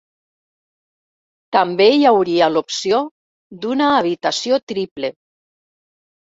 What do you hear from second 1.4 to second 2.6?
També hi hauria